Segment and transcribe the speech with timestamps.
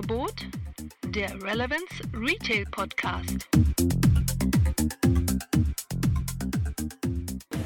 [0.00, 0.32] Angebot
[1.08, 1.84] der Relevance
[2.14, 3.46] Retail Podcast.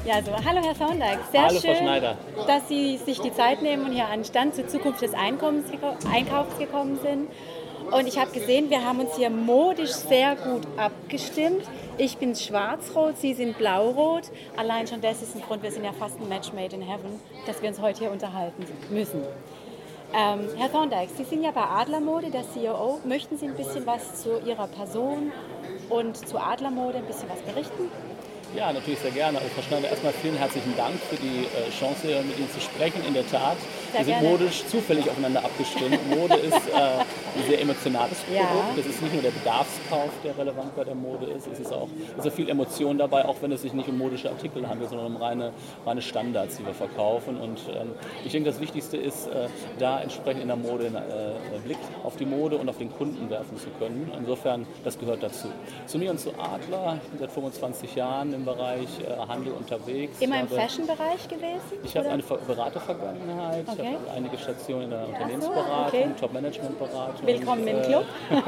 [0.05, 1.19] Ja, so, hallo Herr Thorndike.
[1.31, 2.17] Sehr Hallo, Frau schön, Schneider.
[2.45, 5.67] dass Sie sich die Zeit nehmen und hier an den Stand zur Zukunft des Einkommens,
[6.11, 7.29] Einkaufs gekommen sind.
[7.91, 11.63] Und ich habe gesehen, wir haben uns hier modisch sehr gut abgestimmt.
[11.97, 14.23] Ich bin schwarz-rot, Sie sind blau-rot.
[14.57, 17.17] Allein schon das ist ein Grund, wir sind ja fast ein Match made in heaven,
[17.45, 19.21] dass wir uns heute hier unterhalten müssen.
[20.17, 23.01] Ähm, Herr Thorndike, Sie sind ja bei Adlermode, der CEO.
[23.03, 25.33] Möchten Sie ein bisschen was zu Ihrer Person
[25.89, 27.91] und zu Adlermode ein bisschen was berichten?
[28.55, 29.39] Ja, natürlich sehr gerne.
[29.39, 33.03] Also Frau Schneider, erstmal vielen herzlichen Dank für die äh, Chance, mit Ihnen zu sprechen.
[33.05, 33.57] In der Tat,
[33.91, 34.29] Sehr wir sind gerne.
[34.29, 35.99] modisch zufällig aufeinander abgestimmt.
[36.15, 38.43] Mode ist äh, ein sehr emotionales Ja.
[38.43, 38.77] Produkt.
[38.79, 41.47] Das ist nicht nur der Bedarfskauf, der relevant bei der Mode ist.
[41.47, 44.29] Es ist auch es ist viel Emotion dabei, auch wenn es sich nicht um modische
[44.29, 45.51] Artikel handelt, sondern um reine,
[45.85, 47.37] reine Standards, die wir verkaufen.
[47.37, 47.91] Und ähm,
[48.23, 49.47] ich denke, das Wichtigste ist, äh,
[49.79, 53.29] da entsprechend in der Mode einen äh, Blick auf die Mode und auf den Kunden
[53.29, 54.11] werfen zu können.
[54.17, 55.47] Insofern, das gehört dazu.
[55.85, 56.99] Zu mir und zu Adler.
[57.03, 60.19] Ich bin seit 25 Jahren im Bereich äh, Handel unterwegs.
[60.19, 61.61] Immer im Fashion-Bereich gewesen?
[61.83, 63.73] ich habe eine Ver- Beratervergangenheit, Okay.
[63.73, 63.84] ich habe
[64.15, 66.09] einige Stationen in der so, Unternehmensberatung, okay.
[66.19, 67.27] Top-Management-Beratung.
[67.27, 68.05] Willkommen im äh, Club.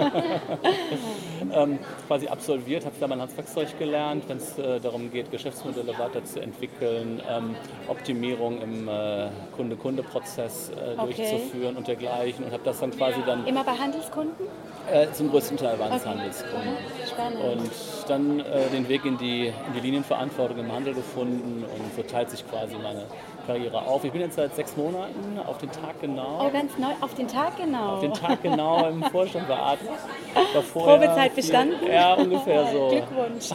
[1.53, 7.21] ähm, quasi absolviert, habe da mein Handwerkszeug gelernt, wenn es äh, darum geht, Geschäftsmodelle weiterzuentwickeln,
[7.29, 7.55] ähm,
[7.87, 11.15] Optimierung im äh, Kunde-Kunde-Prozess äh, Okay.
[11.15, 14.47] durchzuführen und dergleichen und habe das dann quasi dann Immer bei Handelskunden?
[14.91, 16.09] Äh, zum größten Teil waren es Okay.
[16.09, 16.77] Handelskunden.
[17.09, 17.41] Spannend.
[17.43, 17.71] Und
[18.07, 22.29] dann äh, den Weg in die, in die Linienverantwortung im Handel gefunden und so teilt
[22.29, 23.05] sich quasi meine
[23.45, 24.03] Karriere auf.
[24.03, 26.41] Ich bin jetzt seit sechs Monaten auf den Tag genau.
[26.45, 27.93] Oh, ganz neu, auf den Tag genau.
[27.95, 29.91] Auf den Tag genau im Vorstand bei Adler.
[30.73, 31.75] Probezeit vier- bestanden?
[31.91, 32.87] Ja, ungefähr so.
[32.89, 33.51] Glückwunsch.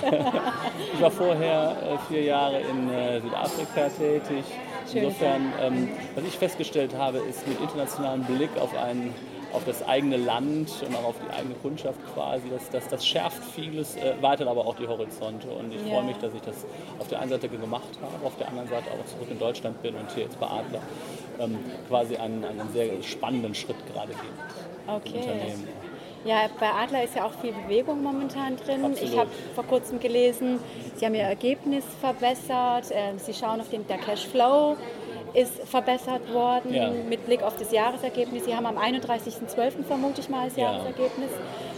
[0.94, 4.44] Ich war vorher äh, vier Jahre in äh, Südafrika tätig.
[4.90, 5.04] Schön.
[5.04, 9.14] Insofern, ähm, was ich festgestellt habe, ist mit internationalem Blick auf, ein,
[9.52, 13.42] auf das eigene Land und auch auf die eigene Kundschaft quasi, dass das, das schärft
[13.54, 15.48] vieles, äh, weitet aber auch die Horizonte.
[15.48, 15.88] Und ich Ja.
[15.94, 16.64] freue mich, dass ich das
[16.98, 19.94] auf der einen Seite gemacht habe, auf der anderen Seite auch zurück in Deutschland bin
[19.94, 20.80] und hier jetzt bei Adler
[21.38, 21.58] ähm,
[21.88, 24.20] quasi einen, einen sehr spannenden Schritt gerade geht.
[24.88, 25.16] im Okay.
[25.16, 25.68] Unternehmen.
[26.24, 28.84] Ja, bei Adler ist ja auch viel Bewegung momentan drin.
[28.84, 29.12] Absolut.
[29.12, 30.60] Ich habe vor kurzem gelesen,
[30.94, 32.86] Sie haben Ihr Ergebnis verbessert.
[32.92, 34.76] ähm, Sie schauen auf den der Cashflow
[35.34, 36.90] ist verbessert worden Ja.
[37.08, 38.44] mit Blick auf das Jahresergebnis.
[38.44, 39.84] Sie haben am 31.12.
[39.84, 40.72] vermute ich mal das Ja.
[40.72, 41.30] Jahresergebnis.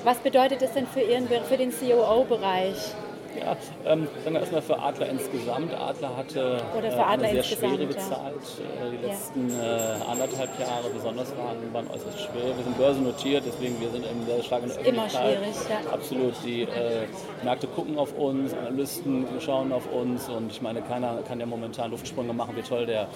[0.04, 2.94] Was bedeutet das denn für, Ihren, für den COO-Bereich?
[3.38, 5.74] Ja, ähm, sagen wir erstmal für Adler insgesamt.
[5.74, 7.90] Adler hatte Oder für äh, Adler eine sehr ja.
[7.90, 8.34] Zeit.
[8.34, 9.08] Äh, die Ja.
[9.12, 12.56] letzten äh, anderthalb Jahre besonders waren, waren äußerst schwer.
[12.56, 15.38] Wir sind börsennotiert, deswegen wir sind eben sehr stark in der Immer Öffentlichkeit.
[15.38, 15.92] schwierig, ja.
[15.92, 16.34] Absolut.
[16.44, 17.06] Die äh,
[17.42, 21.90] Märkte gucken auf uns, Analysten schauen auf uns und ich meine, keiner kann ja momentan
[21.90, 23.08] Luftsprünge machen, wie toll der,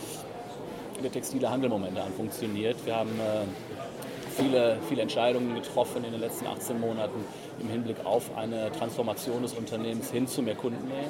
[1.02, 2.76] der textile Handel momentan funktioniert.
[2.84, 3.44] Wir haben äh,
[4.38, 7.24] viele, viele Entscheidungen getroffen in den letzten 18 Monaten
[7.60, 11.08] im Hinblick auf eine Transformation des Unternehmens hin zu mehr Kundennähe,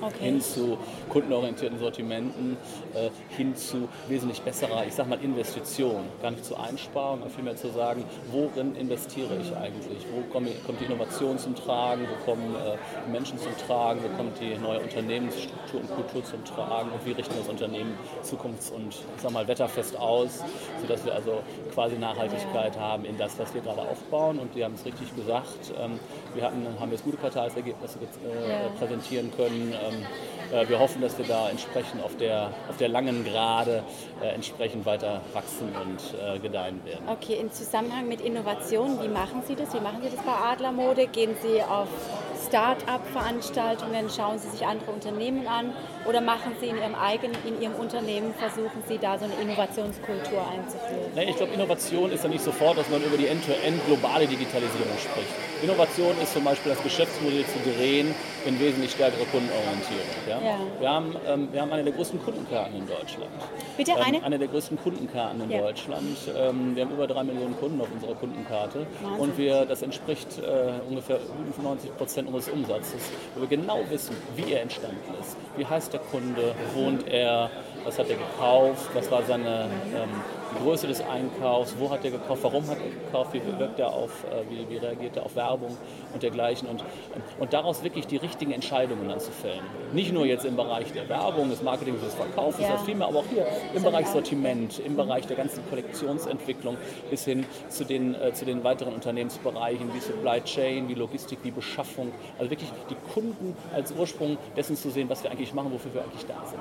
[0.00, 0.24] Okay.
[0.24, 0.78] hin zu
[1.08, 2.56] kundenorientierten Sortimenten,
[2.94, 6.04] äh, hin zu wesentlich besserer, ich sag mal, Investition.
[6.22, 10.06] Gar nicht zu Einsparung, aber vielmehr zu sagen, worin investiere ich eigentlich?
[10.12, 12.02] Wo kommt die Innovation zum Tragen?
[12.08, 12.76] Wo kommen äh,
[13.06, 14.00] die Menschen zum Tragen?
[14.02, 16.90] Wo kommt die neue Unternehmensstruktur und Kultur zum Tragen?
[16.90, 20.44] Und wie richten wir das Unternehmen zukunfts- und ich sag mal, wetterfest aus,
[20.80, 21.40] sodass wir also
[21.74, 24.38] quasi Nachhaltigkeit haben in das, was wir gerade aufbauen.
[24.38, 25.72] Und die haben es richtig gesagt.
[25.80, 25.98] Ähm,
[26.34, 28.68] wir hatten, haben jetzt gute Quartalsergebnisse äh, Ja.
[28.78, 29.74] präsentieren können.
[29.88, 30.06] Ähm,
[30.52, 33.82] äh, wir hoffen, dass wir da entsprechend auf der, auf der langen Gerade
[34.22, 37.08] äh, entsprechend weiter wachsen und äh, gedeihen werden.
[37.08, 39.74] Okay, im Zusammenhang mit Innovation, wie machen Sie das?
[39.74, 41.06] Wie machen Sie das bei Adlermode?
[41.06, 41.88] Gehen Sie auf
[42.48, 45.72] Start-up-Veranstaltungen, schauen Sie sich andere Unternehmen an
[46.08, 50.40] oder machen Sie in Ihrem eigenen, in Ihrem Unternehmen, versuchen Sie da so eine Innovationskultur
[50.50, 51.28] einzuführen?
[51.28, 55.28] Ich glaube, Innovation ist ja nicht sofort, dass man über die End-to-End globale Digitalisierung spricht.
[55.62, 58.14] Innovation ist zum Beispiel das Geschäftsmodell zu drehen
[58.46, 60.06] in wesentlich stärkere Kundenorientierung.
[60.28, 60.40] Ja?
[60.40, 60.58] Ja.
[60.80, 63.30] Wir, haben, ähm, wir haben eine der größten Kundenkarten in Deutschland.
[63.76, 64.22] Bitte Ähm, eine?
[64.22, 65.60] eine der größten Kundenkarten in Ja.
[65.60, 66.16] Deutschland.
[66.36, 68.86] Ähm, wir haben über drei Millionen Kunden auf unserer Kundenkarte.
[69.02, 69.20] Wahnsinn.
[69.20, 73.02] Und wir, das entspricht äh, ungefähr 95 Prozent unseres Umsatzes.
[73.34, 75.36] Wo wir genau wissen, wie er entstanden ist.
[75.56, 76.54] Wie heißt der Kunde?
[76.74, 77.50] Wo wohnt er?
[77.84, 78.90] Was hat er gekauft?
[78.94, 79.64] Was war seine
[79.94, 80.10] ähm,
[80.62, 81.74] Größe des Einkaufs?
[81.78, 82.42] Wo hat er gekauft?
[82.42, 83.32] Warum hat er gekauft?
[83.34, 85.76] Wie wirkt er auf, äh, wie, wie reagiert er auf Werbung
[86.12, 86.68] und dergleichen?
[86.68, 86.84] Und,
[87.38, 89.62] und daraus wirklich die richtigen Entscheidungen dann zu fällen.
[89.92, 92.72] Nicht nur jetzt im Bereich der Werbung, des Marketings, des Verkaufs, Ja.
[92.72, 96.76] das vielmehr aber auch hier im Bereich Sortiment, im Bereich der ganzen Kollektionsentwicklung
[97.10, 101.50] bis hin zu den, äh, zu den weiteren Unternehmensbereichen wie Supply Chain, wie Logistik, wie
[101.50, 102.12] Beschaffung.
[102.38, 106.02] Also wirklich die Kunden als Ursprung dessen zu sehen, was wir eigentlich machen, wofür wir
[106.02, 106.60] eigentlich da sind.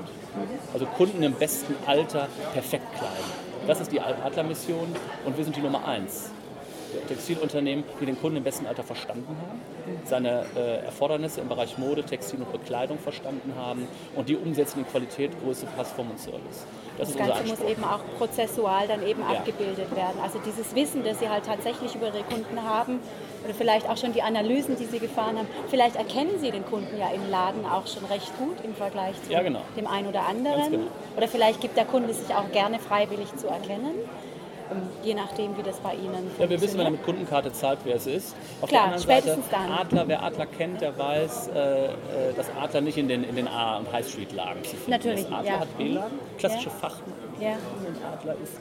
[0.73, 3.47] Also Kunden im besten Alter perfekt kleiden.
[3.67, 4.95] Das ist die Adler-Mission
[5.25, 6.31] und wir sind die Nummer eins.
[7.07, 9.61] Textilunternehmen, die den Kunden im besten Alter verstanden haben,
[10.05, 14.87] seine äh, Erfordernisse im Bereich Mode, Textil und Bekleidung verstanden haben und die umsetzen in
[14.87, 16.65] Qualität, Größe, Passform und Service.
[16.97, 19.37] Das, das Ganze muss eben auch prozessual dann eben ja.
[19.37, 20.19] abgebildet werden.
[20.23, 22.99] Also dieses Wissen, das Sie halt tatsächlich über Ihre Kunden haben
[23.43, 26.97] oder vielleicht auch schon die Analysen, die Sie gefahren haben, vielleicht erkennen Sie den Kunden
[26.97, 29.61] ja im Laden auch schon recht gut im Vergleich zu ja, genau.
[29.75, 30.71] dem einen oder anderen.
[30.71, 30.87] Genau.
[31.15, 33.93] Oder vielleicht gibt der Kunde sich auch gerne freiwillig zu erkennen.
[34.71, 36.29] Ähm, je nachdem, wie das bei Ihnen.
[36.39, 38.35] Ja, wir wissen, wenn er mit Kundenkarte zahlt, wer es ist.
[38.61, 39.71] Auf Klar, der spätestens Seite, dann.
[39.71, 41.89] Adler, wer Adler kennt, der weiß, äh, äh,
[42.35, 45.31] dass Adler nicht in den, in den A- und High Street-Lagen zu finden Natürlich, ist.
[45.31, 45.59] Adler ja.
[45.59, 46.75] hat B-Lagen, klassische ja.
[46.81, 46.95] Fach
[47.39, 47.57] ja.
[48.13, 48.53] Adler ist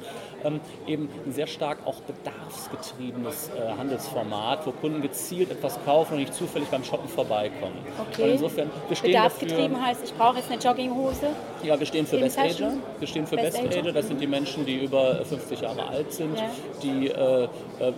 [0.44, 6.20] ähm, eben ein sehr stark auch bedarfsgetriebenes äh, Handelsformat, wo Kunden gezielt etwas kaufen und
[6.20, 7.78] nicht zufällig beim Shoppen vorbeikommen.
[8.10, 8.22] Okay.
[8.22, 11.28] Und insofern, wir stehen Bedarfsgetrieben dafür, heißt, ich brauche jetzt eine Jogginghose?
[11.62, 12.72] Ja, wir stehen für Best Ager.
[12.98, 13.92] Wir stehen für Best, Best Ager.
[13.92, 16.50] Das sind die Menschen, die über 50 Jahre alt sind, ja.
[16.82, 17.92] die äh, äh,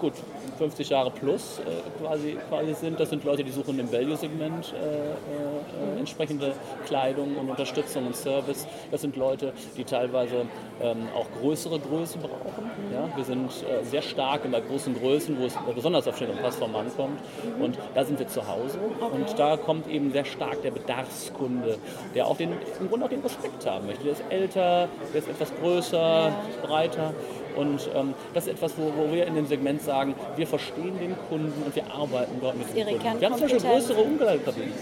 [0.00, 0.14] gut
[0.58, 3.00] 50 Jahre plus äh, quasi, quasi sind.
[3.00, 6.52] Das sind Leute, die suchen im Value-Segment äh, äh, entsprechende
[6.86, 8.66] Kleidung und Unterstützung und Service.
[8.90, 10.46] Das sind Leute, die teilweise
[10.82, 12.70] ähm, auch größere Größen brauchen.
[12.92, 13.08] Ja?
[13.16, 16.74] Wir sind äh, sehr stark der großen Größen, wo es besonders auf Schnitt und Passform
[16.74, 17.20] ankommt.
[17.60, 18.78] Und da sind wir zu Hause.
[18.78, 21.78] Und da kommt eben sehr stark der Bedarfskunde,
[22.14, 24.04] der auch den, im Grunde auch den Respekt haben möchte.
[24.04, 26.32] Der ist älter, der ist etwas größer,
[26.62, 27.14] breiter.
[27.58, 31.16] Und ähm, das ist etwas, wo, wo, wir in dem Segment sagen, wir verstehen den
[31.28, 33.20] Kunden und wir arbeiten dort mit dem Kunden.
[33.20, 34.72] Wir haben zum Beispiel größere Umkleidekabinen.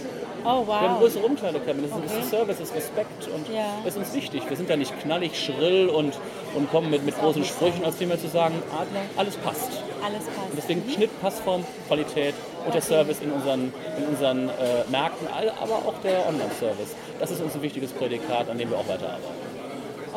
[0.44, 0.66] Oh, wow.
[0.66, 1.90] Wir haben größere Umkleidekabinen.
[1.90, 2.20] Das okay.
[2.20, 3.64] ist Service, das ist Respekt und ja.
[3.82, 4.42] das ist uns wichtig.
[4.46, 6.12] Wir sind da nicht knallig, schrill und,
[6.54, 9.70] und kommen mit, mit großen Sprüchen, als vielmehr zu sagen, Adler, alles passt.
[10.04, 10.50] Alles passt.
[10.50, 12.34] Und deswegen Schnitt, Passform, Qualität
[12.66, 16.94] und der Service in unseren, in unseren äh, Märkten, aber auch der Online-Service.
[17.18, 19.45] Das ist uns ein wichtiges Prädikat, an dem wir auch weiterarbeiten.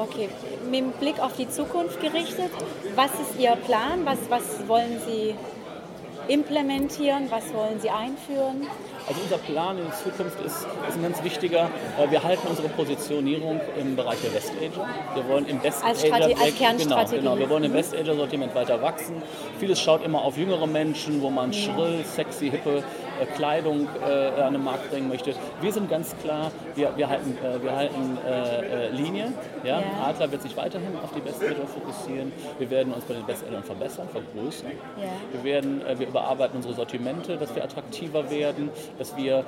[0.02, 0.30] Okay,
[0.64, 2.52] mit dem Blick auf die Zukunft gerichtet,
[2.96, 4.06] was ist Ihr Plan?
[4.06, 5.36] Was, was wollen Sie
[6.30, 7.30] implementieren?
[7.30, 8.66] Was wollen Sie einführen?
[9.08, 10.58] Also unser Plan in Zukunft ist,
[10.88, 11.70] ist ein ganz wichtiger.
[12.10, 14.88] Wir halten unsere Positionierung im Bereich der West Ager.
[15.16, 17.06] Wir wollen im West als, Ager als genau.
[17.06, 17.38] Genau.
[17.38, 19.22] Wir wollen im West Ager Sortiment weiter wachsen.
[19.60, 22.84] Vieles schaut immer auf jüngere Menschen, wo man schrill, sexy, hippe äh,
[23.26, 25.34] Kleidung äh, an den Markt bringen möchte.
[25.62, 29.34] Wir sind ganz klar, wir, wir halten, äh, wir halten äh, äh, Linie.
[29.64, 29.80] Ja?
[29.80, 29.86] ja?
[30.08, 32.32] Adler wird sich weiterhin auf die Bestseller fokussieren.
[32.58, 34.72] Wir werden uns bei den Bestsellern verbessern, vergrößern.
[34.98, 35.04] Ja.
[35.34, 39.44] Wir, werden, äh, wir überarbeiten unsere Sortimente, dass wir attraktiver werden, dass wir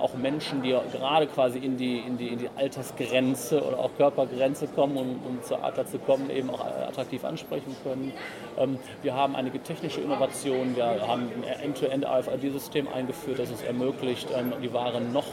[0.00, 4.66] auch Menschen, die gerade quasi in die, in, die, in die Altersgrenze oder auch Körpergrenze
[4.68, 8.12] kommen, um, um zur Adler zu kommen, eben auch attraktiv ansprechen können.
[8.58, 14.28] Ähm, wir haben einige technische Innovationen, wir haben ein End-to-End-RFID-System eingeführt eingeführt, dass es ermöglicht,
[14.36, 15.26] ähm, die Ware noch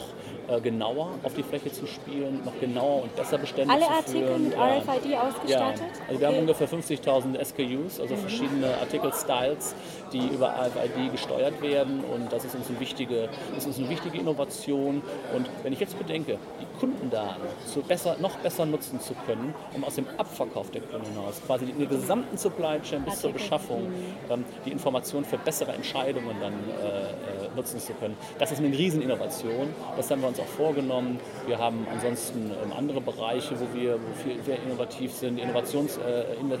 [0.48, 4.26] äh, genauer auf die Fläche zu spielen, noch genauer und besser beständig Alle zu Artikel
[4.26, 4.44] führen.
[4.44, 5.48] mit RFID ausgestattet?
[5.48, 5.62] Ja.
[5.62, 6.20] Also okay.
[6.20, 8.18] wir haben ungefähr 50.000 SKUs, also mhm.
[8.18, 9.74] verschiedene Artikel-Styles,
[10.12, 15.02] die über RFID gesteuert werden und das ist uns eine wichtige, ist eine wichtige Innovation
[15.34, 19.84] und wenn ich jetzt bedenke, die Kundendaten so besser, noch besser nutzen zu können, um
[19.84, 23.20] aus dem Abverkauf der Kunden hinaus quasi in der gesamten Supply Chain bis Artikel.
[23.20, 23.94] zur Beschaffung mhm.
[24.30, 28.16] ähm, die Informationen für bessere Entscheidungen dann äh, äh nutzen zu können.
[28.38, 29.68] Das ist eine Rieseninnovation.
[29.96, 31.18] Das haben wir uns auch vorgenommen.
[31.46, 35.38] Wir haben ansonsten ähm, andere Bereiche, wo wir, wo wir innovativ sind.
[35.38, 36.58] Innovations, äh, in, ähm,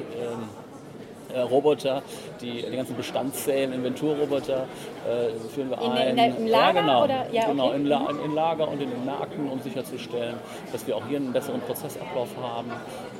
[1.34, 2.02] äh, Roboter,
[2.40, 4.66] die, die ganzen Bestandszellen, Inventurroboter
[5.04, 6.08] äh, führen wir in, ein.
[6.08, 6.74] In der, Im Lager?
[6.74, 7.04] Ja, genau.
[7.04, 7.26] Oder?
[7.32, 7.76] Ja, genau okay.
[7.76, 10.36] im, La im, Lager und in den Märkten, um sicherzustellen,
[10.72, 12.70] dass wir auch hier einen besseren Prozessablauf haben.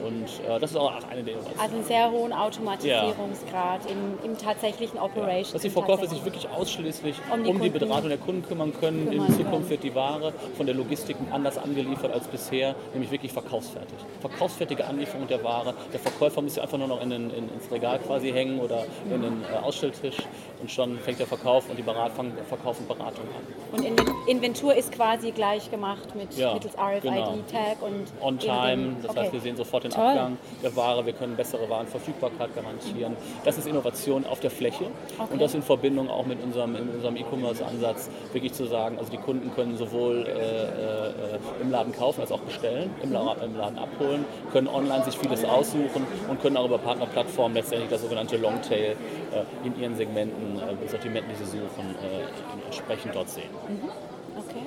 [0.04, 1.60] Und äh, das ist auch eine der Innovationen.
[1.60, 3.90] Also einen sehr hohen Automatisierungsgrad ja.
[3.90, 5.46] im, im, tatsächlichen Operation.
[5.46, 5.52] Ja.
[5.52, 9.08] Dass die Verkäufer sich wirklich ausschließlich um die, um die Beratung der Kunden kümmern können.
[9.08, 9.70] Kümmern in Zukunft können.
[9.70, 13.98] wird die Ware von der Logistik anders angeliefert als bisher, nämlich wirklich verkaufsfertig.
[14.20, 15.74] Verkaufsfertige Anlieferung der Ware.
[15.92, 19.22] Der Verkäufer muss ja einfach nur noch in, in, ins Regal quasi hängen oder in
[19.22, 20.16] den äh, Ausstelltisch
[20.60, 22.12] und schon fängt der Verkauf und die Berat
[22.48, 23.78] Verkauf und Beratung an.
[23.78, 23.96] Und in
[24.26, 27.86] Inventur ist quasi gleich gemacht mit ja, mittels RFID-Tag genau.
[27.86, 29.20] und On Time, das okay.
[29.20, 30.04] heißt wir sehen sofort den Toll.
[30.04, 33.16] Abgang der Ware, wir können bessere Warenverfügbarkeit garantieren.
[33.44, 34.84] Das ist Innovation auf der Fläche
[35.18, 35.32] okay.
[35.32, 39.54] und das in Verbindung auch mit unserem, unserem E-Commerce-Ansatz wirklich zu sagen, also die Kunden
[39.54, 43.12] können sowohl äh, äh, im Laden kaufen als auch bestellen, im.
[43.12, 47.90] Laden, im Laden abholen, können online sich vieles aussuchen und können auch über Partnerplattformen letztendlich
[47.94, 48.96] das sogenannte Longtail
[49.32, 53.50] äh, in ihren Segmenten, äh, Sortimenten, die sie suchen, äh, entsprechend dort sehen.
[53.68, 53.88] Mhm.
[54.36, 54.64] Okay.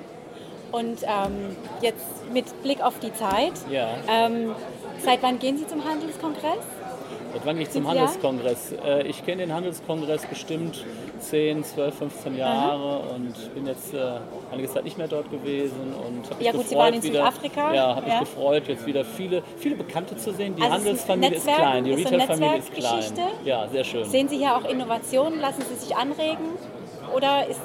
[0.71, 3.89] Und ähm, jetzt mit Blick auf die Zeit, ja.
[4.09, 4.53] ähm,
[5.03, 6.65] seit wann gehen Sie zum Handelskongress?
[7.33, 8.73] Seit wann gehe ich zum Handelskongress?
[8.83, 10.85] Äh, ich kenne den Handelskongress bestimmt
[11.19, 13.97] 10, 12, 15 Jahre und bin jetzt äh,
[14.51, 17.03] einige Zeit nicht mehr dort gewesen und habe Ja, mich gut, Sie gefreut, waren in
[17.03, 17.73] wieder, Südafrika.
[17.73, 18.19] Ja, habe Ja.
[18.21, 20.55] mich gefreut, jetzt wieder viele, viele Bekannte zu sehen.
[20.55, 23.13] Die Also ist Handelsfamilie ist, Netzwerk- klein, die ist Retailfamilie ist klein.
[23.45, 24.05] Ja, sehr schön.
[24.05, 25.39] Sehen Sie hier auch Innovationen?
[25.39, 26.45] Lassen Sie sich anregen?
[27.15, 27.59] Oder ist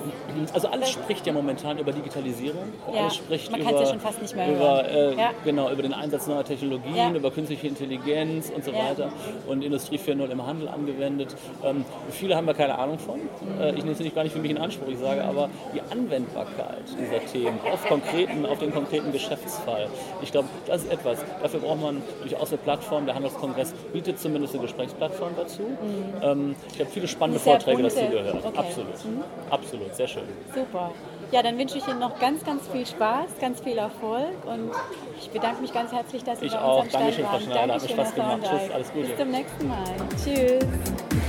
[0.53, 2.73] Also alles spricht ja momentan über Digitalisierung.
[2.93, 4.87] Ja, alles spricht man über, kann's ja schon fast nicht mehr über, hören.
[4.87, 5.31] äh, Ja.
[5.45, 7.11] genau, über den Einsatz neuer Technologien, Ja.
[7.11, 9.11] über künstliche Intelligenz und so weiter
[9.47, 11.35] und Industrie 4.0 im Handel angewendet.
[11.65, 13.21] Ähm, viele haben da keine Ahnung von.
[13.61, 14.89] Äh, ich nehme es nicht gar nicht für mich in Anspruch.
[14.89, 19.89] Ich sage aber, die Anwendbarkeit dieser Themen auf, konkreten, auf den konkreten Geschäftsfall,
[20.23, 21.19] ich glaube, das ist etwas.
[21.43, 23.07] Dafür braucht man durchaus eine Plattform.
[23.07, 25.63] Der Handelskongress bietet zumindest eine Gesprächsplattform dazu.
[26.23, 28.45] Ähm, ich habe viele spannende Vorträge dazu gehört.
[28.45, 28.59] Okay.
[28.59, 28.87] Absolut.
[29.51, 30.25] Absolut, sehr schön.
[30.55, 30.91] super.
[31.31, 34.71] Ja, dann wünsche ich Ihnen noch ganz, ganz viel Spaß, ganz viel Erfolg und
[35.19, 36.83] ich bedanke mich ganz herzlich, dass Sie Ich bei auch.
[36.85, 37.43] uns am Stand Dankeschön, Frau waren.
[37.43, 37.61] Schneider.
[37.63, 38.39] Hat Dankeschön, Spaß gemacht.
[38.43, 39.07] Tschüss, alles Gute.
[39.09, 39.85] Bis zum nächsten Mal.
[40.23, 41.22] Tschüss.